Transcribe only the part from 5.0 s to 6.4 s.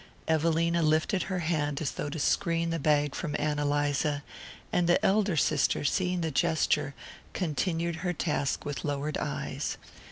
elder sister, seeing the